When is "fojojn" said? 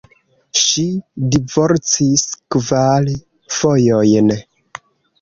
3.61-4.39